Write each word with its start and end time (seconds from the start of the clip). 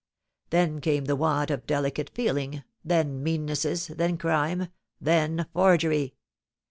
Then 0.49 0.81
came 0.81 1.05
the 1.05 1.15
want 1.15 1.51
of 1.51 1.67
delicate 1.67 2.09
feeling, 2.09 2.63
then 2.83 3.21
meannesses, 3.23 3.85
then 3.95 4.17
crime, 4.17 4.69
then 4.99 5.45
forgery. 5.53 6.15